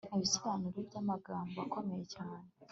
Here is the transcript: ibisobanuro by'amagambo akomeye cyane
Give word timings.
ibisobanuro 0.15 0.77
by'amagambo 0.87 1.57
akomeye 1.65 2.03
cyane 2.13 2.45